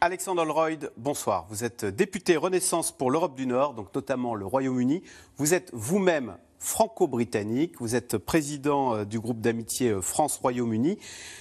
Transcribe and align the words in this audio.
Alexandre 0.00 0.42
Holroyd, 0.42 0.92
bonsoir. 0.96 1.46
Vous 1.48 1.64
êtes 1.64 1.84
député 1.84 2.36
Renaissance 2.36 2.92
pour 2.92 3.10
l'Europe 3.10 3.34
du 3.34 3.48
Nord, 3.48 3.74
donc 3.74 3.92
notamment 3.96 4.36
le 4.36 4.46
Royaume-Uni. 4.46 5.02
Vous 5.38 5.54
êtes 5.54 5.70
vous-même 5.72 6.36
franco-britannique. 6.60 7.80
Vous 7.80 7.96
êtes 7.96 8.16
président 8.16 8.94
euh, 8.94 9.04
du 9.04 9.18
groupe 9.18 9.40
d'amitié 9.40 9.90
euh, 9.90 10.00
France-Royaume-Uni. 10.00 11.00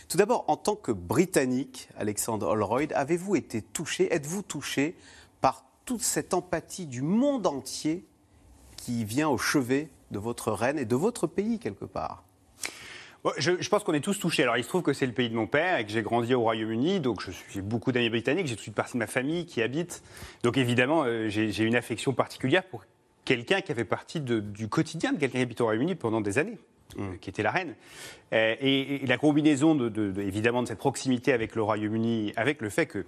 Tout 0.09 0.17
d'abord, 0.17 0.43
en 0.47 0.57
tant 0.57 0.75
que 0.75 0.91
Britannique, 0.91 1.87
Alexandre 1.99 2.47
Holroyd, 2.47 2.93
avez-vous 2.93 3.35
été 3.35 3.61
touché, 3.61 4.11
êtes-vous 4.11 4.41
touché 4.41 4.95
par 5.39 5.63
toute 5.85 6.01
cette 6.01 6.33
empathie 6.33 6.87
du 6.87 7.03
monde 7.03 7.45
entier 7.45 8.07
qui 8.75 9.05
vient 9.05 9.29
au 9.29 9.37
chevet 9.37 9.91
de 10.09 10.17
votre 10.17 10.51
reine 10.51 10.79
et 10.79 10.85
de 10.85 10.95
votre 10.95 11.27
pays 11.27 11.59
quelque 11.59 11.85
part? 11.85 12.23
Je, 13.37 13.69
pense 13.69 13.83
qu'on 13.83 13.93
est 13.93 14.01
tous 14.01 14.19
touchés. 14.19 14.43
Alors, 14.43 14.57
il 14.57 14.63
se 14.63 14.69
trouve 14.69 14.83
que 14.83 14.93
c'est 14.93 15.05
le 15.05 15.11
pays 15.11 15.29
de 15.29 15.35
mon 15.35 15.47
père 15.47 15.79
et 15.79 15.85
que 15.85 15.91
j'ai 15.91 16.01
grandi 16.01 16.33
au 16.33 16.41
Royaume-Uni, 16.41 16.99
donc 16.99 17.23
j'ai 17.49 17.61
beaucoup 17.61 17.91
d'amis 17.91 18.09
britanniques, 18.09 18.47
j'ai 18.47 18.55
toute 18.55 18.67
une 18.67 18.73
partie 18.73 18.93
de 18.93 18.99
ma 18.99 19.07
famille 19.07 19.45
qui 19.45 19.61
habite. 19.61 20.03
Donc, 20.43 20.57
évidemment, 20.57 21.03
euh, 21.05 21.27
j'ai 21.29 21.63
une 21.63 21.75
affection 21.75 22.13
particulière 22.13 22.63
pour 22.63 22.85
quelqu'un 23.25 23.61
qui 23.61 23.71
avait 23.71 23.85
partie 23.85 24.21
du 24.21 24.67
quotidien 24.69 25.13
de 25.13 25.19
quelqu'un 25.19 25.39
qui 25.39 25.43
habite 25.43 25.61
au 25.61 25.65
Royaume-Uni 25.65 25.95
pendant 25.95 26.21
des 26.21 26.37
années. 26.37 26.57
Mmh. 26.95 27.17
qui 27.19 27.29
était 27.29 27.43
la 27.43 27.51
reine. 27.51 27.75
Euh, 28.31 28.55
et, 28.61 29.05
la 29.05 29.17
combinaison, 29.17 29.75
de, 29.75 30.13
évidemment, 30.21 30.63
de 30.63 30.69
cette 30.69 30.77
proximité 30.77 31.33
avec 31.33 31.53
le 31.53 31.61
Royaume-Uni, 31.61 32.31
avec 32.37 32.61
le 32.61 32.69
fait 32.69 32.85
que 32.85 33.05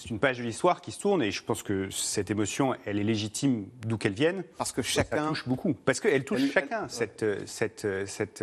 c'est 0.00 0.10
une 0.10 0.18
page 0.18 0.38
de 0.38 0.42
l'histoire 0.42 0.80
qui 0.80 0.90
se 0.90 0.98
tourne, 0.98 1.22
et 1.22 1.30
je 1.30 1.42
pense 1.42 1.62
que 1.62 1.88
cette 1.90 2.30
émotion, 2.32 2.74
elle 2.86 2.98
est 2.98 3.04
légitime 3.04 3.66
d'où 3.86 3.98
qu'elle 3.98 4.14
vienne. 4.14 4.42
Parce 4.58 4.72
que 4.72 4.82
chacun... 4.82 5.28
touche 5.28 5.46
beaucoup. 5.46 5.74
Parce 5.74 6.00
qu'elle 6.00 6.24
touche 6.24 6.50
chacun, 6.52 6.88
cette, 6.88 7.24
cette, 7.46 7.86
cette 8.06 8.42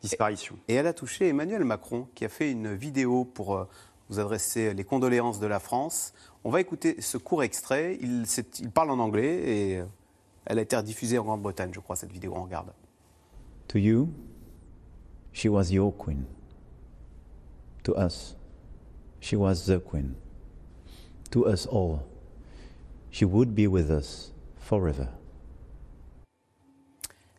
disparition. 0.00 0.56
Et 0.68 0.74
elle 0.74 0.86
a 0.86 0.92
touché 0.92 1.28
Emmanuel 1.28 1.64
Macron, 1.64 2.06
qui 2.14 2.24
a 2.24 2.28
fait 2.28 2.50
une 2.50 2.74
vidéo 2.74 3.24
pour 3.24 3.56
euh, 3.56 3.68
vous 4.08 4.18
adresser 4.20 4.74
les 4.74 4.84
condoléances 4.84 5.40
de 5.40 5.46
la 5.46 5.60
France. 5.60 6.12
On 6.44 6.50
va 6.50 6.60
écouter 6.60 7.00
ce 7.00 7.18
court 7.18 7.42
extrait. 7.42 7.98
Il, 8.00 8.24
il 8.60 8.70
parle 8.70 8.90
en 8.90 8.98
anglais 8.98 9.42
et 9.48 9.78
euh, 9.78 9.84
elle 10.46 10.58
a 10.58 10.62
été 10.62 10.76
rediffusée 10.76 11.18
en 11.18 11.24
Grande-Bretagne, 11.24 11.72
je 11.74 11.80
crois, 11.80 11.96
cette 11.96 12.12
vidéo. 12.12 12.32
On 12.36 12.44
regarde. 12.44 12.72
To 13.68 13.78
you, 13.78 14.08
she 15.32 15.46
was 15.46 15.70
your 15.70 15.92
queen. 15.96 16.24
To 17.84 17.94
us, 17.96 18.36
she 19.20 19.34
was 19.34 19.66
the 19.66 19.78
queen. 19.78 20.14
To 21.32 21.46
us 21.46 21.66
all, 21.66 22.00
she 23.10 23.24
would 23.24 23.54
be 23.54 23.66
with 23.66 23.90
us 23.90 24.32
forever. 24.56 25.08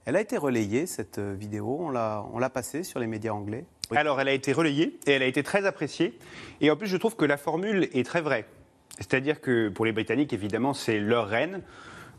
Elle 0.10 0.16
a 0.16 0.22
été 0.22 0.38
relayée, 0.38 0.88
cette 0.88 1.20
euh, 1.20 1.36
vidéo. 1.36 1.78
On 1.82 1.92
l'a 1.92 2.50
passée 2.50 2.82
sur 2.82 3.00
les 3.00 3.06
médias 3.06 3.32
anglais. 3.32 3.66
Alors, 3.96 4.20
elle 4.20 4.28
a 4.28 4.34
été 4.34 4.54
relayée 4.54 5.00
et 5.06 5.12
elle 5.12 5.22
a 5.22 5.28
été 5.28 5.44
très 5.44 5.68
appréciée. 5.68 6.18
Et 6.62 6.72
en 6.72 6.76
plus, 6.76 6.88
je 6.88 6.98
trouve 6.98 7.16
que 7.16 7.26
la 7.26 7.38
formule 7.38 7.88
est 7.94 8.04
très 8.04 8.22
vraie. 8.22 8.46
C'est-à-dire 8.98 9.40
que 9.40 9.70
pour 9.70 9.86
les 9.86 9.92
Britanniques, 9.92 10.34
évidemment, 10.34 10.74
c'est 10.74 10.98
leur 10.98 11.28
reine. 11.28 11.62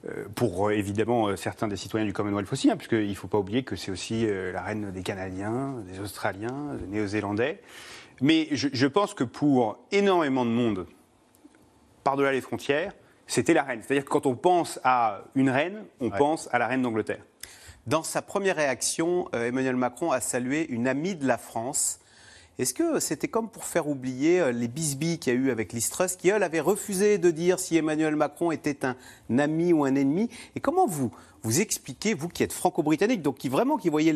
Euh, 0.09 0.27
pour 0.37 0.69
euh, 0.69 0.71
évidemment 0.71 1.35
certains 1.37 1.67
des 1.67 1.75
citoyens 1.75 2.07
du 2.07 2.13
Commonwealth 2.13 2.53
aussi, 2.53 2.71
hein, 2.71 2.77
puisqu'il 2.77 3.09
ne 3.09 3.15
faut 3.15 3.27
pas 3.27 3.39
oublier 3.39 3.65
que 3.65 3.75
c'est 3.75 3.91
aussi 3.91 4.25
la 4.25 4.63
reine 4.63 4.93
des 4.93 5.03
Canadiens, 5.03 5.75
des 5.93 5.99
Australiens, 5.99 6.77
des 6.81 6.87
Néo-Zélandais. 6.87 7.61
Mais 8.21 8.47
je, 8.53 8.87
pense 8.87 9.15
que 9.15 9.25
pour 9.25 9.79
énormément 9.91 10.45
de 10.45 10.51
monde, 10.51 10.87
par-delà 12.05 12.31
les 12.31 12.41
frontières, 12.41 12.93
c'était 13.27 13.53
la 13.53 13.65
reine. 13.65 13.83
C'est-à-dire 13.83 14.05
que 14.05 14.11
quand 14.11 14.27
on 14.27 14.37
pense 14.37 14.79
à 14.85 15.23
une 15.35 15.51
reine, 15.51 15.83
on 15.99 16.11
pense 16.11 16.49
à 16.53 16.61
la 16.61 16.69
reine 16.69 16.83
d'Angleterre. 16.83 17.25
Dans 17.87 18.03
sa 18.03 18.21
première 18.21 18.57
réaction, 18.57 19.29
euh, 19.35 19.49
Emmanuel 19.49 19.75
Macron 19.75 20.13
a 20.13 20.21
salué 20.21 20.67
une 20.69 20.87
amie 20.87 21.15
de 21.15 21.27
la 21.27 21.39
France. 21.39 21.99
Est-ce 22.59 22.75
que 22.75 23.01
c'était 23.01 23.29
comme 23.29 23.49
pour 23.49 23.65
faire 23.65 23.89
oublier 23.89 24.39
euh, 24.39 24.53
les 24.53 24.69
bisbilles 24.69 25.19
qu'il 25.19 25.33
y 25.33 25.37
a 25.37 25.39
eu 25.39 25.51
avec 25.51 25.73
Listrus, 25.73 26.17
qui, 26.17 26.29
elle, 26.29 26.43
avait 26.43 26.61
refusé 26.61 27.17
de 27.17 27.31
dire 27.31 27.59
si 27.59 27.79
Emmanuel 27.79 28.17
Macron 28.17 28.51
était 28.51 28.85
un 28.85 29.39
ami 29.39 29.73
ou 29.73 29.87
un 29.87 29.95
ennemi? 29.95 30.29
Et 30.57 30.61
comment 30.61 30.87
vous, 30.87 31.11
vous 31.43 31.63
expliquez, 31.63 32.13
vous 32.13 32.29
qui 32.29 32.43
êtes 32.43 32.53
franco-britannique, 32.53 33.23
donc 33.23 33.39
qui 33.39 33.49
vraiment 33.49 33.79
qui 33.79 33.89
voyez 33.89 34.13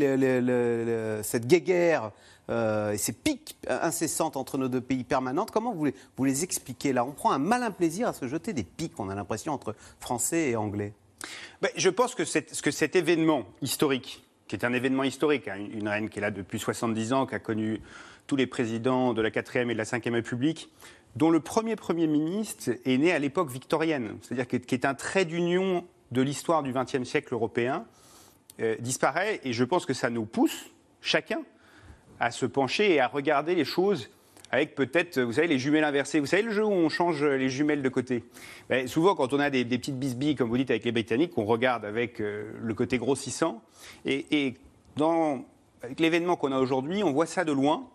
cette 1.23 1.47
guéguerre 1.47 2.13
euh, 2.51 2.93
et 2.93 2.99
ces 2.99 3.13
pics 3.13 3.57
incessantes 3.67 4.37
entre 4.37 4.59
nos 4.59 4.69
deux 4.69 4.83
pays 4.83 5.05
permanentes, 5.05 5.51
comment 5.51 5.73
vous 5.73 5.89
vous 6.19 6.25
les 6.25 6.45
expliquez? 6.45 6.93
Là 6.93 7.07
On 7.07 7.13
prend 7.13 7.33
un 7.33 7.39
malin 7.39 7.71
plaisir 7.71 8.09
à 8.09 8.13
se 8.13 8.29
jeter 8.29 8.53
des 8.53 8.65
pics, 8.65 9.01
on 9.01 9.09
a 9.09 9.15
l'impression, 9.15 9.55
entre 9.55 9.75
français 10.01 10.51
et 10.51 10.57
anglais. 10.57 10.93
Ben, 11.63 11.71
je 11.77 11.89
pense 11.91 12.15
que, 12.15 12.23
que, 12.23 12.71
cet 12.71 12.97
événement 12.97 13.47
historique, 13.63 14.25
qui 14.49 14.57
est 14.57 14.65
un 14.65 14.73
événement 14.73 15.05
historique, 15.05 15.49
hein, 15.49 15.57
une, 15.57 15.89
reine 15.89 16.09
qui 16.09 16.19
est 16.19 16.23
là 16.23 16.31
depuis 16.31 16.59
70 16.59 17.13
ans, 17.13 17.27
qui 17.27 17.35
a 17.35 17.39
connu 17.39 17.81
tous 18.27 18.37
les 18.37 18.47
présidents 18.47 19.15
de 19.15 19.23
la 19.23 19.31
4e 19.31 19.71
et 19.71 19.73
de 19.73 19.79
la 19.79 19.85
5e 19.85 20.13
République, 20.13 20.71
dont 21.17 21.31
le 21.31 21.41
premier 21.41 21.77
Premier 21.77 22.07
ministre 22.07 22.71
est 22.85 22.99
né 22.99 23.13
à 23.13 23.19
l'époque 23.19 23.51
victorienne, 23.51 24.17
c'est-à-dire 24.23 24.47
qui 24.49 24.75
est 24.75 24.85
un 24.85 24.95
trait 24.95 25.25
d'union 25.25 25.85
de 26.11 26.23
l'histoire 26.23 26.63
du 26.63 26.73
XXe 26.73 27.05
siècle 27.05 27.35
européen, 27.35 27.85
euh, 28.61 28.77
disparaît. 28.79 29.41
Et 29.45 29.53
je 29.53 29.65
pense 29.65 29.87
que 29.87 29.95
ça 29.95 30.11
nous 30.11 30.25
pousse, 30.25 30.67
chacun, 31.01 31.43
à 32.21 32.31
se 32.31 32.47
pencher 32.47 32.95
et 32.95 33.01
à 33.01 33.09
regarder 33.09 33.55
les 33.55 33.65
choses 33.65 34.11
avec 34.55 34.77
peut-être, 34.77 35.21
vous 35.21 35.33
savez, 35.33 35.49
les 35.49 35.59
jumelles 35.59 35.83
inversées. 35.83 36.21
Vous 36.21 36.27
savez 36.27 36.43
le 36.43 36.53
jeu 36.53 36.65
où 36.65 36.71
on 36.71 36.89
change 36.89 37.25
les 37.25 37.49
jumelles 37.49 37.83
de 37.83 37.89
côté? 37.89 38.23
Ben, 38.69 38.87
Souvent, 38.87 39.17
quand 39.17 39.33
on 39.33 39.41
a 39.41 39.51
des, 39.51 39.65
petites 39.65 39.99
bisbilles, 39.99 40.37
comme 40.37 40.49
vous 40.49 40.57
dites, 40.57 40.71
avec 40.71 40.85
les 40.85 40.93
Britanniques, 40.93 41.37
on 41.37 41.45
regarde 41.45 41.85
avec 41.85 42.21
euh, 42.21 42.53
le 42.63 42.73
côté 42.73 42.99
grossissant. 42.99 43.63
Et, 44.07 44.55
dans, 44.97 45.45
avec 45.83 45.99
l'événement 45.99 46.37
qu'on 46.37 46.53
a 46.53 46.61
aujourd'hui, 46.61 47.03
on 47.03 47.13
voit 47.13 47.27
ça 47.27 47.45
de 47.45 47.51
loin 47.51 47.89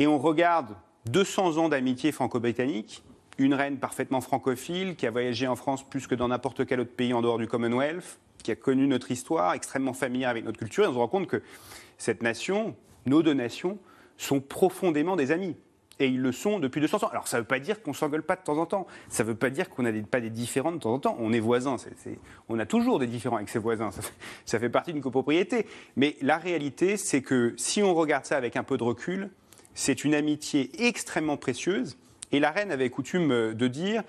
et 0.00 0.08
on 0.08 0.18
regarde 0.18 0.74
200 1.06 1.56
ans 1.58 1.68
d'amitié 1.68 2.10
franco-britannique, 2.10 3.04
une 3.38 3.54
reine 3.54 3.78
parfaitement 3.78 4.20
francophile 4.20 4.96
qui 4.96 5.06
a 5.06 5.12
voyagé 5.12 5.46
en 5.46 5.54
France 5.54 5.88
plus 5.88 6.08
que 6.08 6.16
dans 6.16 6.28
n'importe 6.28 6.66
quel 6.66 6.80
autre 6.80 6.90
pays 6.90 7.14
en 7.14 7.22
dehors 7.22 7.38
du 7.38 7.46
Commonwealth, 7.46 8.18
qui 8.42 8.50
a 8.50 8.56
connu 8.56 8.88
notre 8.88 9.12
histoire, 9.12 9.54
extrêmement 9.54 9.92
familière 9.92 10.30
avec 10.30 10.44
notre 10.44 10.58
culture. 10.58 10.82
Et 10.82 10.88
on 10.88 10.94
se 10.94 10.98
rend 10.98 11.06
compte 11.06 11.28
que 11.28 11.42
cette 11.96 12.24
nation, 12.24 12.74
nos 13.06 13.22
deux 13.22 13.34
nations, 13.34 13.78
sont 14.16 14.40
profondément 14.40 15.14
des 15.14 15.30
amis. 15.30 15.54
Et 15.98 16.08
ils 16.08 16.20
le 16.20 16.32
sont 16.32 16.58
depuis 16.58 16.80
200 16.80 17.04
ans. 17.04 17.08
Alors 17.08 17.26
ça 17.26 17.38
ne 17.38 17.42
veut 17.42 17.46
pas 17.46 17.58
dire 17.58 17.82
qu'on 17.82 17.94
s'engueule 17.94 18.22
pas 18.22 18.36
de 18.36 18.42
temps 18.42 18.58
en 18.58 18.66
temps. 18.66 18.86
Ça 19.08 19.22
ne 19.24 19.28
veut 19.28 19.34
pas 19.34 19.50
dire 19.50 19.70
qu'on 19.70 19.82
n'a 19.82 19.92
pas 20.02 20.20
des 20.20 20.30
différends 20.30 20.72
de 20.72 20.78
temps 20.78 20.92
en 20.92 20.98
temps. 20.98 21.16
On 21.18 21.32
est 21.32 21.40
voisins. 21.40 21.76
on 22.48 22.58
a 22.58 22.66
toujours 22.66 22.98
des 22.98 23.06
différends 23.06 23.36
avec 23.36 23.48
ses 23.48 23.58
voisins. 23.58 23.90
Ça 24.44 24.58
fait, 24.58 24.68
partie 24.68 24.92
d'une 24.92 25.02
copropriété. 25.02 25.66
Mais 25.96 26.16
la 26.20 26.36
réalité, 26.36 26.96
c'est 26.96 27.22
que 27.22 27.54
si 27.56 27.82
on 27.82 27.94
regarde 27.94 28.26
ça 28.26 28.36
avec 28.36 28.56
un 28.56 28.62
peu 28.62 28.76
de 28.76 28.82
recul, 28.82 29.30
c'est 29.74 30.04
une 30.04 30.14
amitié 30.14 30.70
extrêmement 30.78 31.36
précieuse. 31.36 31.96
Et 32.32 32.40
la 32.40 32.50
reine 32.50 32.72
avait 32.72 32.90
coutume 32.90 33.54
de 33.54 33.68
dire 33.68 34.02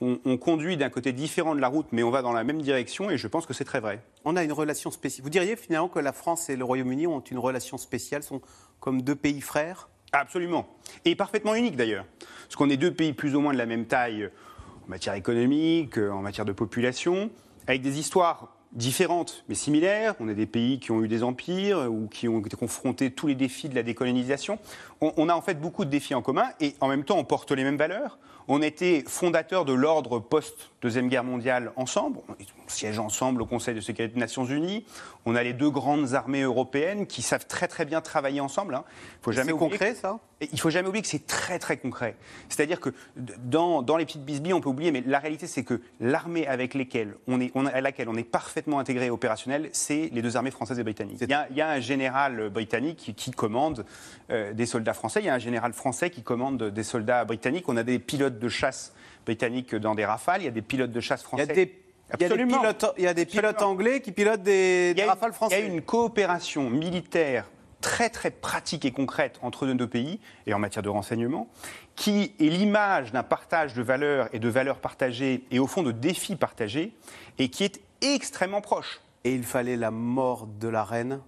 on, 0.00 0.18
on, 0.24 0.36
conduit 0.38 0.76
d'un 0.76 0.88
côté 0.88 1.12
différent 1.12 1.54
de 1.54 1.60
la 1.60 1.68
route, 1.68 1.86
mais 1.92 2.02
on 2.02 2.10
va 2.10 2.22
dans 2.22 2.32
la 2.32 2.42
même 2.42 2.62
direction, 2.62 3.10
et 3.10 3.18
je 3.18 3.28
pense 3.28 3.46
que 3.46 3.52
c'est 3.52 3.64
très 3.64 3.80
vrai. 3.80 4.02
On 4.24 4.34
a 4.34 4.42
une 4.42 4.52
relation 4.52 4.90
spéciale. 4.90 5.24
Vous 5.24 5.30
diriez 5.30 5.56
finalement 5.56 5.88
que 5.88 5.98
la 5.98 6.12
France 6.12 6.48
et 6.48 6.56
le 6.56 6.64
Royaume-Uni 6.64 7.06
ont 7.06 7.20
une 7.20 7.38
relation 7.38 7.76
spéciale, 7.76 8.22
sont 8.22 8.40
comme 8.80 9.02
deux 9.02 9.14
pays 9.14 9.42
frères? 9.42 9.90
Absolument. 10.12 10.66
Et 11.04 11.14
parfaitement 11.14 11.54
unique 11.54 11.76
d'ailleurs. 11.76 12.04
Parce 12.44 12.56
qu'on 12.56 12.70
est 12.70 12.76
deux 12.76 12.92
pays 12.92 13.12
plus 13.12 13.36
ou 13.36 13.40
moins 13.40 13.52
de 13.52 13.58
la 13.58 13.66
même 13.66 13.86
taille 13.86 14.30
en 14.86 14.88
matière 14.88 15.14
économique, 15.14 15.98
en 15.98 16.20
matière 16.20 16.44
de 16.44 16.52
population, 16.52 17.30
avec 17.66 17.82
des 17.82 17.98
histoires 17.98 18.56
différentes 18.72 19.44
mais 19.48 19.54
similaires. 19.54 20.14
On 20.20 20.28
est 20.28 20.34
des 20.34 20.46
pays 20.46 20.78
qui 20.78 20.90
ont 20.90 21.02
eu 21.02 21.08
des 21.08 21.22
empires 21.22 21.90
ou 21.90 22.06
qui 22.08 22.28
ont 22.28 22.40
été 22.40 22.56
confrontés 22.56 23.10
tous 23.10 23.26
les 23.26 23.34
défis 23.34 23.68
de 23.68 23.74
la 23.74 23.82
décolonisation. 23.82 24.58
On, 25.00 25.28
a 25.28 25.34
en 25.34 25.40
fait 25.40 25.60
beaucoup 25.60 25.84
de 25.84 25.90
défis 25.90 26.14
en 26.14 26.22
commun 26.22 26.48
et 26.60 26.74
en 26.80 26.88
même 26.88 27.04
temps 27.04 27.18
on 27.18 27.24
porte 27.24 27.50
les 27.52 27.64
mêmes 27.64 27.76
valeurs. 27.76 28.18
On 28.52 28.62
était 28.62 29.04
fondateur 29.06 29.64
de 29.64 29.72
l'ordre 29.72 30.18
post-Deuxième 30.18 31.08
Guerre 31.08 31.22
mondiale 31.22 31.70
ensemble. 31.76 32.18
On 32.28 32.34
siège 32.66 32.98
ensemble 32.98 33.42
au 33.42 33.46
Conseil 33.46 33.76
de 33.76 33.80
sécurité 33.80 34.14
des 34.14 34.18
Nations 34.18 34.44
Unies. 34.44 34.84
On 35.24 35.36
a 35.36 35.44
les 35.44 35.52
deux 35.52 35.70
grandes 35.70 36.14
armées 36.14 36.42
européennes 36.42 37.06
qui 37.06 37.22
savent 37.22 37.46
très 37.46 37.68
très 37.68 37.84
bien 37.84 38.00
travailler 38.00 38.40
ensemble. 38.40 38.74
Hein. 38.74 38.82
Faut 39.22 39.30
jamais 39.30 39.52
concret 39.52 39.94
ça? 39.94 40.18
Il 40.52 40.58
faut 40.58 40.70
jamais 40.70 40.88
oublier 40.88 41.02
que 41.02 41.08
c'est 41.08 41.26
très 41.26 41.58
très 41.58 41.76
concret. 41.76 42.16
C'est-à-dire 42.48 42.80
que 42.80 42.90
dans, 43.16 43.82
dans, 43.82 43.98
les 43.98 44.06
petites 44.06 44.24
bisbilles, 44.24 44.54
on 44.54 44.62
peut 44.62 44.70
oublier, 44.70 44.90
mais 44.90 45.02
la 45.06 45.18
réalité 45.18 45.46
c'est 45.46 45.64
que 45.64 45.82
l'armée 46.00 46.46
avec 46.46 46.72
lesquelles 46.72 47.14
on 47.28 47.40
est, 47.40 47.52
on, 47.54 47.66
à 47.66 47.80
laquelle 47.82 48.08
on 48.08 48.16
est 48.16 48.24
parfaitement 48.24 48.78
intégré 48.78 49.06
et 49.06 49.10
opérationnel, 49.10 49.68
c'est 49.72 50.08
les 50.12 50.22
deux 50.22 50.38
armées 50.38 50.50
françaises 50.50 50.78
et 50.78 50.82
britanniques. 50.82 51.18
Il 51.20 51.56
y, 51.56 51.60
a, 51.60 51.68
un 51.68 51.80
général 51.80 52.48
britannique 52.48 53.12
qui, 53.14 53.30
commande 53.30 53.84
euh, 54.30 54.54
des 54.54 54.66
soldats 54.66 54.94
français. 54.94 55.20
Il 55.20 55.26
y 55.26 55.28
a 55.28 55.34
un 55.34 55.38
général 55.38 55.74
français 55.74 56.10
qui 56.10 56.22
commande 56.22 56.70
des 56.70 56.82
soldats 56.82 57.24
britanniques. 57.24 57.68
On 57.68 57.76
a 57.76 57.82
des 57.82 57.98
pilotes 57.98 58.39
de 58.40 58.48
chasse 58.48 58.92
britanniques 59.24 59.74
dans 59.74 59.94
des 59.94 60.04
rafales. 60.04 60.42
Il 60.42 60.44
y 60.44 60.48
a 60.48 60.52
des 60.52 60.62
pilotes 60.62 60.92
de 60.92 61.00
chasse 61.00 61.22
français. 61.22 61.44
Il 61.44 61.48
y 61.48 61.52
a 61.52 61.54
des, 61.54 61.76
Il 62.18 62.22
y 63.04 63.06
a 63.06 63.14
des 63.14 63.26
pilotes, 63.26 63.62
anglais 63.62 64.00
qui 64.00 64.12
pilotent 64.12 64.42
des, 64.42 64.94
rafales 65.06 65.32
françaises. 65.32 65.58
Il 65.60 65.68
y 65.68 65.70
a 65.70 65.72
une 65.72 65.82
coopération 65.82 66.68
militaire 66.68 67.46
très 67.80 68.10
très 68.10 68.30
pratique 68.30 68.84
et 68.84 68.92
concrète 68.92 69.38
entre 69.42 69.66
nos 69.66 69.74
deux 69.74 69.86
pays 69.86 70.20
et 70.46 70.52
en 70.52 70.58
matière 70.58 70.82
de 70.82 70.88
renseignement, 70.88 71.48
qui 71.96 72.34
est 72.38 72.48
l'image 72.48 73.12
d'un 73.12 73.22
partage 73.22 73.74
de 73.74 73.82
valeurs 73.82 74.28
et 74.34 74.38
de 74.38 74.48
valeurs 74.48 74.78
partagées 74.78 75.44
et 75.50 75.58
au 75.58 75.66
fond 75.66 75.82
de 75.82 75.92
défis 75.92 76.36
partagés 76.36 76.92
et 77.38 77.48
qui 77.48 77.64
est 77.64 77.80
extrêmement 78.02 78.60
proche. 78.60 79.00
Et 79.24 79.34
il 79.34 79.44
fallait 79.44 79.76
la 79.76 79.90
mort 79.90 80.46
de 80.46 80.68
la 80.68 80.84
reine 80.84 81.20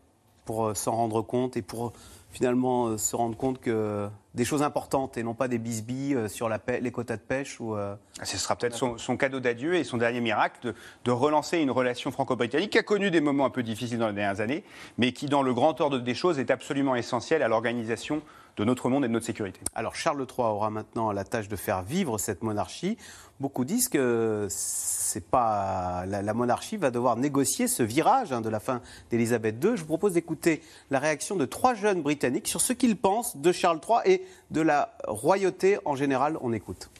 pour 0.44 0.66
euh, 0.66 0.74
s'en 0.74 0.92
rendre 0.92 1.22
compte 1.22 1.56
et 1.56 1.62
pour 1.62 1.92
finalement 2.30 2.88
euh, 2.88 2.98
se 2.98 3.14
rendre 3.14 3.36
compte 3.36 3.60
que 3.60 4.08
des 4.34 4.44
choses 4.44 4.62
importantes 4.62 5.18
et 5.18 5.22
non 5.22 5.34
pas 5.34 5.48
des 5.48 5.58
bisbilles 5.58 6.14
euh, 6.14 6.28
sur 6.28 6.48
la 6.48 6.60
les 6.80 6.90
quotas 6.90 7.16
de 7.16 7.22
pêche 7.22 7.60
ou 7.60 7.74
ah, 7.74 7.98
Ce 8.22 8.38
sera 8.38 8.56
peut-être 8.56 8.76
son, 8.76 9.16
cadeau 9.16 9.40
d'adieu 9.40 9.74
et 9.74 9.84
son 9.84 9.98
dernier 9.98 10.20
miracle 10.20 10.74
de, 11.04 11.10
relancer 11.10 11.58
une 11.58 11.70
relation 11.70 12.10
franco-britannique 12.10 12.70
qui 12.70 12.78
a 12.78 12.82
connu 12.82 13.10
des 13.10 13.20
moments 13.20 13.44
un 13.44 13.50
peu 13.50 13.62
difficiles 13.62 13.98
dans 13.98 14.08
les 14.08 14.14
dernières 14.14 14.40
années, 14.40 14.64
mais 14.96 15.12
qui, 15.12 15.26
dans 15.26 15.42
le 15.42 15.52
grand 15.52 15.80
ordre 15.80 15.98
des 15.98 16.14
choses, 16.14 16.38
est 16.38 16.50
absolument 16.50 16.96
essentiel 16.96 17.42
à 17.42 17.48
l'organisation 17.48 18.22
de 18.56 18.64
notre 18.64 18.88
monde 18.88 19.04
et 19.04 19.08
de 19.08 19.12
notre 19.12 19.26
sécurité. 19.26 19.60
Alors 19.74 19.94
Charles 19.94 20.20
III 20.20 20.46
aura 20.46 20.70
maintenant 20.70 21.12
la 21.12 21.24
tâche 21.24 21.48
de 21.48 21.56
faire 21.56 21.82
vivre 21.82 22.18
cette 22.18 22.42
monarchie. 22.42 22.96
Beaucoup 23.40 23.64
disent 23.64 23.88
que 23.88 24.46
c'est 24.50 25.24
pas 25.24 26.04
la, 26.06 26.34
monarchie 26.34 26.76
va 26.76 26.90
devoir 26.90 27.16
négocier 27.16 27.66
ce 27.66 27.82
virage 27.82 28.32
hein, 28.32 28.40
de 28.40 28.48
la 28.48 28.60
fin 28.60 28.82
d'Élisabeth 29.10 29.62
II. 29.62 29.72
Je 29.74 29.80
vous 29.80 29.86
propose 29.86 30.12
d'écouter 30.12 30.62
la 30.90 30.98
réaction 30.98 31.36
de 31.36 31.44
trois 31.44 31.74
jeunes 31.74 32.02
Britanniques 32.02 32.48
sur 32.48 32.60
ce 32.60 32.72
qu'ils 32.72 32.96
pensent 32.96 33.36
de 33.36 33.52
Charles 33.52 33.80
III 33.86 34.12
et 34.12 34.22
de 34.50 34.60
la 34.60 34.94
royauté 35.06 35.78
en 35.84 35.96
général. 35.96 36.38
On 36.40 36.52
écoute. 36.52 36.90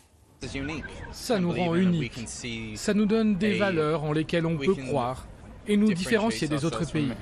Ça 1.12 1.38
nous 1.38 1.52
rend 1.52 1.74
uniques. 1.76 2.28
Ça 2.76 2.94
nous 2.94 3.06
donne 3.06 3.36
des 3.36 3.58
valeurs 3.58 4.04
en 4.04 4.12
lesquelles 4.12 4.46
on 4.46 4.56
peut 4.56 4.74
croire 4.74 5.26
et 5.68 5.76
nous 5.76 5.92
différencier 5.92 6.48
des 6.48 6.64
autres 6.64 6.90
pays. 6.90 7.12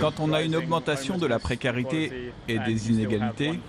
Quand 0.00 0.20
on 0.20 0.32
a 0.32 0.42
une 0.42 0.56
augmentation 0.56 1.18
de 1.18 1.26
la 1.26 1.38
précarité 1.38 2.32
et 2.48 2.58
des 2.58 2.90
inégalités, 2.90 3.60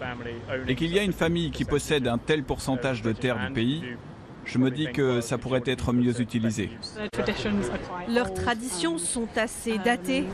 et 0.68 0.76
qu'il 0.76 0.94
y 0.94 1.00
a 1.00 1.04
une 1.04 1.14
famille 1.14 1.52
qui 1.52 1.66
possède 1.66 2.08
un 2.08 2.18
tel 2.18 2.44
pourcentage 2.44 3.02
de 3.02 3.12
terres 3.12 3.48
du 3.48 3.54
pays, 3.54 3.84
je 4.46 4.58
me 4.58 4.72
dis 4.72 4.92
que 4.92 5.22
ça 5.22 5.38
pourrait 5.38 5.64
être 5.66 5.94
mieux 5.94 6.20
utilisé. 6.20 6.72
Leurs 8.10 8.34
traditions 8.34 8.98
sont 8.98 9.28
assez 9.36 9.78
datées 9.78 10.26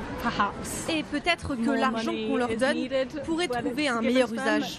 et 0.90 1.04
peut-être 1.04 1.56
que 1.56 1.72
l'argent 1.72 2.14
qu'on 2.14 2.38
leur 2.38 2.56
donne 2.56 2.88
pourrait 3.26 3.48
trouver 3.48 3.88
un 3.88 4.02
meilleur 4.02 4.32
usage. 4.32 4.78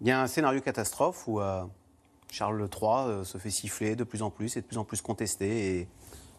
Il 0.00 0.08
y 0.08 0.10
a 0.10 0.20
un 0.20 0.26
scénario 0.26 0.60
catastrophe 0.60 1.28
où 1.28 1.40
euh, 1.40 1.62
Charles 2.30 2.60
III 2.60 2.90
euh, 2.90 3.24
se 3.24 3.38
fait 3.38 3.50
siffler 3.50 3.94
de 3.94 4.04
plus 4.04 4.22
en 4.22 4.30
plus 4.30 4.56
et 4.56 4.60
de 4.60 4.66
plus 4.66 4.78
en 4.78 4.84
plus 4.84 5.00
contesté. 5.00 5.76
Et, 5.76 5.88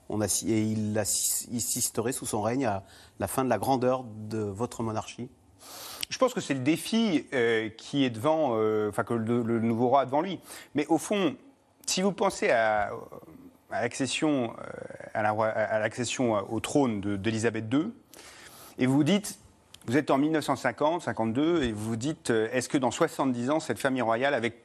on 0.09 0.21
a, 0.21 0.43
il 0.45 0.97
assisterait 0.97 2.11
sous 2.11 2.25
son 2.25 2.41
règne 2.41 2.65
à 2.65 2.83
la 3.19 3.27
fin 3.27 3.43
de 3.43 3.49
la 3.49 3.57
grandeur 3.57 4.03
de 4.03 4.39
votre 4.39 4.83
monarchie 4.83 5.29
je 6.13 6.19
pense 6.19 6.33
que 6.33 6.41
c'est 6.41 6.53
le 6.53 6.59
défi 6.59 7.25
euh, 7.33 7.69
qui 7.69 8.05
est 8.05 8.11
devant, 8.11 8.51
euh, 8.53 8.91
que 8.91 9.13
le, 9.13 9.59
nouveau 9.59 9.87
roi 9.87 10.01
a 10.01 10.05
devant 10.05 10.21
lui. 10.21 10.39
Mais 10.75 10.85
au 10.87 10.99
fond, 10.99 11.35
si 11.87 12.03
vous 12.03 12.11
pensez 12.11 12.51
à, 12.51 12.91
l'accession, 13.71 14.53
à 15.13 15.79
l'accession 15.79 16.33
au 16.53 16.59
trône 16.59 17.01
d'Élisabeth 17.17 17.65
II, 17.73 17.91
et 18.77 18.85
vous 18.85 18.93
vous 18.93 19.03
dites, 19.03 19.39
vous 19.87 19.97
êtes 19.97 20.11
en 20.11 20.19
1950, 20.19 21.01
52, 21.01 21.63
et 21.63 21.71
vous 21.71 21.89
vous 21.89 21.95
dites, 21.95 22.29
est-ce 22.29 22.69
que 22.69 22.77
dans 22.77 22.91
70 22.91 23.49
ans, 23.49 23.59
cette 23.59 23.79
famille 23.79 24.01
royale, 24.03 24.35
avec 24.35 24.62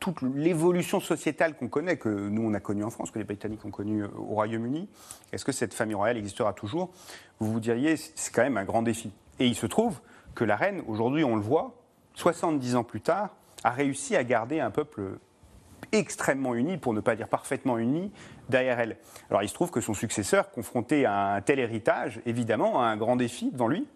toute 0.00 0.22
l'évolution 0.22 0.98
sociétale 0.98 1.54
qu'on 1.54 1.68
connaît, 1.68 1.98
que 1.98 2.08
nous 2.08 2.42
on 2.42 2.54
a 2.54 2.60
connue 2.60 2.82
en 2.82 2.90
France, 2.90 3.10
que 3.10 3.18
les 3.18 3.24
Britanniques 3.24 3.64
ont 3.64 3.70
connue 3.70 4.02
euh, 4.02 4.08
au 4.16 4.34
Royaume-Uni, 4.34 4.88
est-ce 5.32 5.44
que 5.44 5.52
cette 5.52 5.74
famille 5.74 5.94
royale 5.94 6.16
existera 6.16 6.52
toujours? 6.54 6.90
Vous 7.38 7.52
vous 7.52 7.60
diriez, 7.60 7.96
c'est 7.96 8.34
quand 8.34 8.42
même 8.42 8.56
un 8.56 8.64
grand 8.64 8.82
défi. 8.82 9.12
Et 9.38 9.46
il 9.46 9.54
se 9.54 9.66
trouve 9.66 10.00
que 10.34 10.44
la 10.44 10.56
reine, 10.56 10.82
aujourd'hui 10.88 11.22
on 11.22 11.36
le 11.36 11.42
voit, 11.42 11.76
70 12.14 12.76
ans 12.76 12.84
plus 12.84 13.02
tard, 13.02 13.36
a 13.62 13.70
réussi 13.70 14.16
à 14.16 14.24
garder 14.24 14.58
un 14.58 14.70
peuple 14.70 15.18
extrêmement 15.92 16.54
uni, 16.54 16.78
pour 16.78 16.94
ne 16.94 17.00
pas 17.00 17.14
dire 17.14 17.28
parfaitement 17.28 17.78
uni, 17.78 18.10
derrière 18.48 18.80
elle. 18.80 18.96
Alors 19.28 19.42
il 19.42 19.48
se 19.48 19.54
trouve 19.54 19.70
que 19.70 19.80
son 19.80 19.94
successeur, 19.94 20.50
confronté 20.50 21.04
à 21.04 21.34
un 21.34 21.40
tel 21.42 21.58
héritage, 21.58 22.20
évidemment, 22.26 22.82
a 22.82 22.86
un 22.86 22.96
grand 22.96 23.16
défi 23.16 23.50
devant 23.50 23.68
lui. 23.68 23.86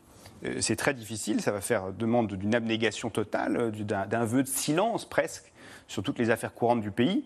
Euh, 0.44 0.60
c'est 0.60 0.76
très 0.76 0.92
difficile, 0.92 1.40
ça 1.40 1.52
va 1.52 1.60
faire 1.60 1.92
demande 1.92 2.32
d'une 2.34 2.54
abnégation 2.54 3.10
totale, 3.10 3.56
euh, 3.56 3.70
d'un 3.70 4.24
vœu 4.24 4.42
de 4.42 4.48
silence 4.48 5.04
presque 5.04 5.52
sur 5.88 6.02
toutes 6.02 6.18
les 6.18 6.30
affaires 6.30 6.54
courantes 6.54 6.80
du 6.80 6.90
pays, 6.90 7.24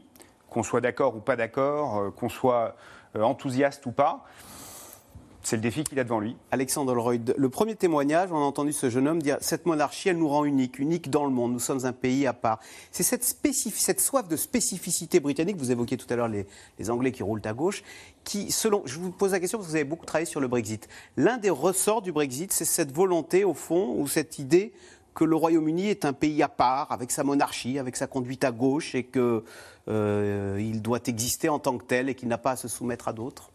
qu'on 0.50 0.62
soit 0.62 0.81
d'accord 0.81 1.16
ou 1.16 1.20
pas 1.20 1.37
d'accord, 1.37 1.99
euh, 1.99 2.10
qu'on 2.10 2.28
soit 2.28 2.76
euh, 3.16 3.22
enthousiaste 3.22 3.87
ou 3.87 3.93
pas. 3.93 4.25
C'est 5.49 5.56
le 5.56 5.62
défi 5.62 5.82
qu'il 5.82 5.99
a 5.99 6.05
devant 6.05 6.20
lui. 6.20 6.37
Alexandre 6.50 6.94
Lloyd, 6.94 7.34
le 7.38 7.49
premier 7.49 7.75
témoignage, 7.75 8.31
on 8.31 8.37
a 8.37 8.40
entendu 8.40 8.72
ce 8.75 8.90
jeune 8.90 9.08
homme 9.08 9.22
dire 9.22 9.38
Cette 9.40 9.64
monarchie, 9.64 10.10
elle 10.10 10.19
nous 10.19 10.28
rend 10.28 10.44
unique, 10.44 10.78
unique 10.78 11.08
dans 11.08 11.25
le 11.25 11.31
monde. 11.31 11.52
Nous 11.52 11.58
sommes 11.58 11.87
un 11.87 11.93
pays 11.93 12.26
à 12.26 12.34
part. 12.34 12.60
C'est 12.90 13.02
cette, 13.02 14.00
soif 14.00 14.28
de 14.28 14.37
spécificité 14.37 15.20
britannique, 15.20 15.56
vous 15.56 15.70
évoquiez 15.70 15.96
tout 15.96 16.06
à 16.11 16.16
l'heure 16.16 16.28
les, 16.28 16.46
Anglais 16.90 17.12
qui 17.12 17.22
roulent 17.22 17.40
à 17.44 17.54
gauche, 17.54 17.82
qui, 18.25 18.52
selon. 18.52 18.82
Je 18.84 18.99
vous 18.99 19.11
pose 19.11 19.32
la 19.32 19.40
question 19.40 19.56
parce 19.56 19.69
que 19.69 19.70
vous 19.70 19.76
avez 19.76 19.88
beaucoup 19.88 20.04
travaillé 20.04 20.26
sur 20.26 20.40
le 20.40 20.49
Brexit. 20.49 20.87
L'un 21.16 21.38
des 21.38 21.50
ressorts 21.50 22.02
du 22.02 22.12
Brexit, 22.12 22.52
c'est 22.52 22.66
cette 22.66 22.93
volonté, 22.93 23.44
au 23.44 23.54
fond, 23.54 23.94
ou 23.96 24.06
cette 24.06 24.38
idée 24.38 24.75
que 25.18 25.24
le 25.24 25.34
Royaume-Uni 25.34 25.88
est 25.88 26.04
un 26.04 26.12
pays 26.12 26.44
à 26.44 26.48
part, 26.48 26.92
avec 26.92 27.10
sa 27.10 27.24
monarchie, 27.24 27.80
avec 27.80 27.96
sa 27.96 28.06
conduite 28.06 28.44
à 28.44 28.52
gauche, 28.52 28.94
et 28.94 29.02
qu'il 29.02 29.42
euh, 29.88 30.72
doit 30.74 31.00
exister 31.06 31.48
en 31.48 31.58
tant 31.58 31.76
que 31.76 31.84
tel 31.84 32.08
et 32.08 32.14
qu'il 32.14 32.28
n'a 32.28 32.38
pas 32.38 32.52
à 32.52 32.56
se 32.56 32.68
soumettre 32.68 33.08
à 33.08 33.12
d'autres 33.12 33.50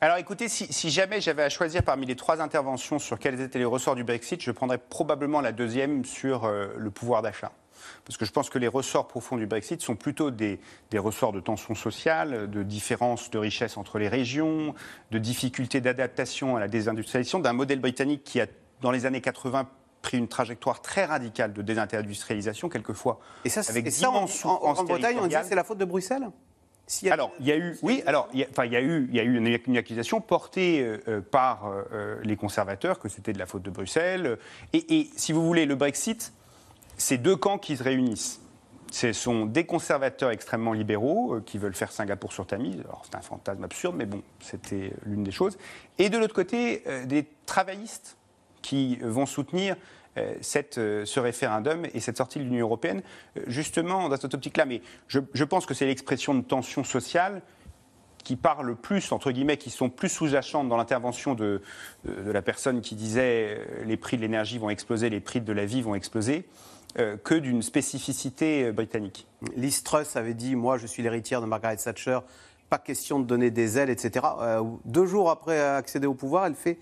alors 0.00 0.16
écoutez, 0.16 0.48
si, 0.48 0.90
jamais 0.90 1.20
j'avais 1.20 1.44
à 1.44 1.48
choisir 1.48 1.84
parmi 1.84 2.06
les 2.06 2.16
trois 2.16 2.40
interventions 2.42 2.98
sur 2.98 3.20
quels 3.20 3.40
étaient 3.40 3.60
les 3.60 3.64
ressorts 3.64 3.94
du 3.94 4.02
Brexit, 4.02 4.42
je 4.42 4.50
prendrais 4.50 4.78
probablement 4.78 5.40
la 5.40 5.52
deuxième 5.52 6.04
sur 6.04 6.42
euh, 6.44 6.66
le 6.76 6.90
pouvoir 6.90 7.22
d'achat. 7.22 7.52
Parce 8.04 8.16
que 8.16 8.24
je 8.24 8.32
pense 8.32 8.50
que 8.50 8.58
les 8.58 8.66
ressorts 8.66 9.06
profonds 9.06 9.36
du 9.36 9.46
Brexit 9.46 9.80
sont 9.80 9.94
plutôt 9.94 10.32
des, 10.32 10.58
ressorts 10.92 11.30
de 11.30 11.38
tensions 11.38 11.76
sociales, 11.76 12.50
de 12.50 12.64
différences 12.64 13.30
de 13.30 13.38
richesse 13.38 13.76
entre 13.76 14.00
les 14.00 14.08
régions, 14.08 14.74
de 15.12 15.18
difficultés 15.18 15.80
d'adaptation 15.80 16.56
à 16.56 16.60
la 16.60 16.66
désindustrialisation, 16.66 17.38
d'un 17.38 17.52
modèle 17.52 17.78
britannique 17.78 18.24
qui 18.24 18.40
a, 18.40 18.48
dans 18.80 18.90
les 18.90 19.06
années 19.06 19.20
80, 19.20 19.68
pris 20.02 20.18
une 20.18 20.28
trajectoire 20.28 20.82
très 20.82 21.04
radicale 21.04 21.52
de 21.52 21.62
désindustrialisation, 21.62 22.68
quelquefois. 22.68 23.20
Et 23.44 23.48
ça, 23.48 23.62
avec 23.68 23.90
ça 23.90 24.10
en, 24.10 24.26
en, 24.44 24.84
Bretagne, 24.84 25.18
on 25.20 25.26
dit 25.26 25.34
que 25.34 25.44
c'est 25.44 25.54
la 25.54 25.64
faute 25.64 25.78
de 25.78 25.84
Bruxelles 25.84 26.28
alors, 27.10 27.32
il 27.40 27.46
y 27.46 27.52
a 27.52 27.56
eu, 27.56 27.78
oui, 27.82 28.02
alors, 28.06 28.28
il 28.32 28.40
y 28.40 28.44
a, 28.44 28.46
enfin, 28.50 28.64
il 28.64 28.72
y 28.72 28.76
a 28.76 28.80
eu, 28.80 29.06
il 29.08 29.16
y 29.16 29.20
a 29.20 29.22
eu 29.22 29.36
une, 29.36 29.76
accusation 29.76 30.20
portée 30.20 30.80
euh, 30.80 30.98
euh, 31.08 31.20
par 31.20 31.66
euh, 31.66 32.16
les 32.22 32.36
conservateurs 32.36 32.98
que 32.98 33.08
c'était 33.08 33.32
de 33.32 33.38
la 33.38 33.46
faute 33.46 33.62
de 33.62 33.70
Bruxelles. 33.70 34.38
Et, 34.72 34.98
et, 34.98 35.10
si 35.16 35.32
vous 35.32 35.44
voulez, 35.46 35.64
le 35.64 35.74
Brexit, 35.74 36.32
c'est 36.96 37.18
deux 37.18 37.36
camps 37.36 37.58
qui 37.58 37.76
se 37.76 37.82
réunissent. 37.82 38.40
Ce 38.90 39.12
sont 39.14 39.46
des 39.46 39.64
conservateurs 39.64 40.30
extrêmement 40.30 40.74
libéraux 40.74 41.40
qui 41.46 41.56
veulent 41.56 41.74
faire 41.74 41.90
Singapour 41.90 42.30
sur 42.30 42.46
Tamise. 42.46 42.80
Alors, 42.80 43.02
c'est 43.06 43.16
un 43.16 43.22
fantasme 43.22 43.64
absurde, 43.64 43.96
mais 43.96 44.04
bon, 44.04 44.22
c'était 44.40 44.92
l'une 45.06 45.24
des 45.24 45.30
choses. 45.30 45.56
Et 45.98 46.10
de 46.10 46.18
l'autre 46.18 46.34
côté, 46.34 46.84
des 47.06 47.26
travaillistes 47.46 48.18
qui 48.62 48.96
vont 49.02 49.26
soutenir 49.26 49.76
euh, 50.18 50.34
euh, 50.76 51.06
ce 51.06 51.20
référendum 51.20 51.86
et 51.94 52.00
cette 52.00 52.18
sortie 52.18 52.38
de 52.38 52.44
l'Union 52.44 52.66
européenne, 52.66 53.00
euh, 53.38 53.44
justement 53.46 54.10
dans 54.10 54.16
cette 54.18 54.34
optique-là. 54.34 54.66
Mais 54.66 54.82
je, 55.08 55.44
pense 55.44 55.64
que 55.64 55.72
c'est 55.72 55.86
l'expression 55.86 56.34
de 56.34 56.42
tension 56.42 56.84
sociale 56.84 57.40
qui 58.22 58.36
parle 58.36 58.76
plus, 58.76 59.10
entre 59.10 59.32
guillemets, 59.32 59.56
qui 59.56 59.70
sont 59.70 59.88
plus 59.88 60.10
sous-jacentes 60.10 60.68
dans 60.68 60.76
l'intervention 60.76 61.34
de, 61.34 61.62
de, 62.04 62.30
la 62.30 62.42
personne 62.42 62.82
qui 62.82 62.94
disait 62.94 63.58
les 63.84 63.96
prix 63.96 64.18
de 64.18 64.22
l'énergie 64.22 64.58
vont 64.58 64.68
exploser, 64.68 65.08
les 65.08 65.20
prix 65.20 65.40
de 65.40 65.52
la 65.52 65.64
vie 65.64 65.80
vont 65.80 65.94
exploser, 65.94 66.46
que 67.24 67.34
d'une 67.34 67.62
spécificité 67.62 68.70
britannique. 68.70 69.26
Liz 69.56 69.82
Truss 69.82 70.14
avait 70.14 70.34
dit 70.34 70.54
Moi, 70.54 70.78
je 70.78 70.86
suis 70.86 71.02
l'héritière 71.02 71.40
de 71.40 71.46
Margaret 71.46 71.78
Thatcher, 71.78 72.20
pas 72.70 72.78
question 72.78 73.18
de 73.18 73.24
donner 73.24 73.50
des 73.50 73.78
ailes, 73.78 73.90
etc. 73.90 74.24
deux 74.84 75.06
jours 75.06 75.30
après 75.30 75.60
accéder 75.60 76.06
au 76.06 76.14
pouvoir, 76.14 76.46
elle 76.46 76.54
fait 76.54 76.78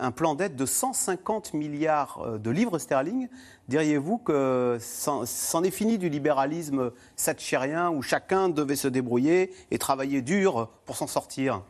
un 0.00 0.10
plan 0.10 0.34
d'aide 0.34 0.56
de 0.56 0.66
150 0.66 1.54
milliards 1.54 2.22
euh, 2.24 2.38
de 2.38 2.50
livres 2.50 2.78
sterling. 2.78 3.28
Diriez-vous 3.68 4.18
que 4.18 4.78
c'en 4.80 5.62
est 5.62 5.70
fini 5.70 5.98
du 5.98 6.08
libéralisme 6.08 6.90
thatchérien 7.16 7.90
où 7.90 8.02
chacun 8.02 8.48
devait 8.48 8.76
se 8.76 8.88
débrouiller 8.88 9.52
et 9.70 9.78
travailler 9.78 10.22
dur 10.22 10.68
pour 10.86 10.96
s'en 10.96 11.06
sortir? 11.06 11.62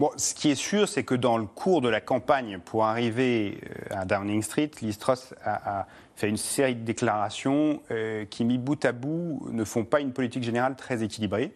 Bon, 0.00 0.10
ce 0.16 0.34
qui 0.34 0.50
est 0.50 0.56
sûr, 0.56 0.88
c'est 0.88 1.04
que 1.04 1.14
dans 1.14 1.36
le 1.36 1.44
cours 1.44 1.80
de 1.80 1.88
la 1.88 2.00
campagne 2.00 2.58
pour 2.64 2.84
arriver 2.84 3.60
euh, 3.92 4.00
à 4.00 4.04
Downing 4.04 4.42
Street, 4.42 4.70
Liz 4.80 4.98
Truss 4.98 5.34
a, 5.44 5.86
fait 6.16 6.28
une 6.28 6.36
série 6.36 6.74
de 6.74 6.84
déclarations 6.84 7.80
euh, 7.90 8.24
qui, 8.24 8.44
mis 8.44 8.58
bout 8.58 8.82
à 8.84 8.92
bout, 8.92 9.48
ne 9.52 9.64
font 9.64 9.84
pas 9.84 10.00
une 10.00 10.12
politique 10.12 10.42
générale 10.42 10.76
très 10.76 11.02
équilibrée. 11.02 11.52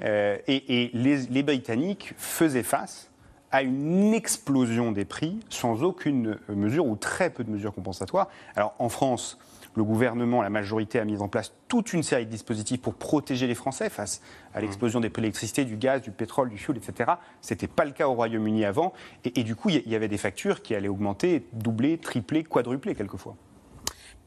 et, 0.00 0.90
les, 0.92 1.42
Britanniques 1.42 2.14
faisaient 2.16 2.62
face 2.62 3.11
à 3.52 3.62
une 3.62 4.14
explosion 4.14 4.92
des 4.92 5.04
prix 5.04 5.38
sans 5.48 5.82
aucune 5.82 6.38
mesure 6.48 6.86
ou 6.86 6.96
très 6.96 7.30
peu 7.30 7.44
de 7.44 7.50
mesures 7.50 7.74
compensatoires. 7.74 8.28
Alors 8.56 8.74
en 8.78 8.88
France, 8.88 9.38
le 9.74 9.84
gouvernement, 9.84 10.42
la 10.42 10.50
majorité 10.50 10.98
a 10.98 11.04
mis 11.04 11.18
en 11.18 11.28
place 11.28 11.52
toute 11.68 11.92
une 11.92 12.02
série 12.02 12.26
de 12.26 12.30
dispositifs 12.30 12.80
pour 12.80 12.94
protéger 12.94 13.46
les 13.46 13.54
Français 13.54 13.88
face 13.88 14.20
à 14.54 14.58
mmh. 14.58 14.62
l'explosion 14.62 15.00
des 15.00 15.08
prix 15.08 15.20
de 15.20 15.26
l'électricité, 15.26 15.64
du 15.64 15.76
gaz, 15.76 16.02
du 16.02 16.10
pétrole, 16.10 16.50
du 16.50 16.58
fioul, 16.58 16.76
etc. 16.76 17.12
Ce 17.40 17.54
n'était 17.54 17.68
pas 17.68 17.84
le 17.84 17.92
cas 17.92 18.08
au 18.08 18.14
Royaume-Uni 18.14 18.64
avant. 18.64 18.92
Et, 19.24 19.40
et 19.40 19.44
du 19.44 19.54
coup, 19.54 19.70
il 19.70 19.88
y 19.88 19.94
avait 19.94 20.08
des 20.08 20.18
factures 20.18 20.62
qui 20.62 20.74
allaient 20.74 20.88
augmenter, 20.88 21.46
doubler, 21.52 21.96
tripler, 21.98 22.44
quadrupler 22.44 22.94
quelquefois. 22.94 23.36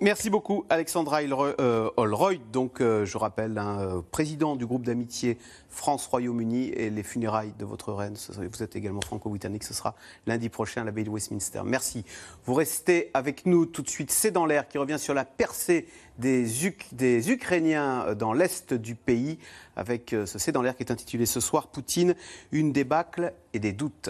Merci 0.02 0.30
beaucoup, 0.30 0.66
Alexandra 0.70 1.22
euh, 1.22 1.90
Holroyd. 1.96 2.42
Donc, 2.52 2.82
euh, 2.82 3.06
je 3.06 3.18
rappelle, 3.18 3.58
un 3.58 3.80
euh, 3.80 4.02
président 4.02 4.58
du 4.58 4.66
groupe 4.66 4.84
d'amitié 4.84 5.38
France-Royaume-Uni 5.70 6.68
et 6.68 6.90
les 6.90 7.02
funérailles 7.02 7.54
de 7.58 7.64
votre 7.64 7.94
reine. 7.94 8.18
Vous 8.52 8.62
êtes 8.62 8.76
également 8.76 9.00
franco-britannique. 9.00 9.64
Ce 9.64 9.74
sera 9.74 9.96
lundi 10.28 10.50
prochain 10.50 10.82
à 10.82 10.84
l'abbaye 10.84 11.06
de 11.06 11.10
Westminster. 11.10 11.62
Merci. 11.64 12.04
Vous 12.44 12.54
restez 12.56 13.10
avec 13.14 13.46
nous 13.46 13.66
tout 13.66 13.84
de 13.84 13.90
suite. 13.90 14.12
C'est 14.12 14.32
dans 14.32 14.46
l'air 14.46 14.68
qui 14.68 14.78
revient 14.78 15.00
sur 15.00 15.14
la 15.14 15.24
percée 15.24 15.88
des 16.20 16.66
Ukrainiens 16.66 18.16
dans 18.16 18.34
l'est 18.34 18.74
du 18.74 18.96
pays 18.96 19.40
avec 19.78 20.10
ce 20.10 20.38
C'est 20.38 20.52
dans 20.52 20.62
l'air 20.62 20.76
qui 20.76 20.84
est 20.84 20.92
intitulé 20.92 21.26
ce 21.26 21.40
soir 21.40 21.68
Poutine, 21.68 22.16
une 22.52 22.74
débâcle 22.74 23.34
et 23.54 23.60
des 23.60 23.72
doutes. 23.72 24.10